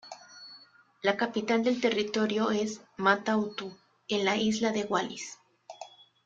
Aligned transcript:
La 1.03 1.15
capital 1.15 1.63
del 1.63 1.79
territorio 1.79 2.49
es 2.49 2.81
Mata-Utu, 2.97 3.77
en 4.07 4.25
la 4.25 4.35
isla 4.35 4.71
de 4.71 4.85
Wallis. 4.85 5.37